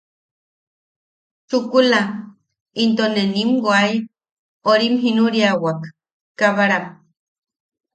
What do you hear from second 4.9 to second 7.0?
jinuriawak... kabaram.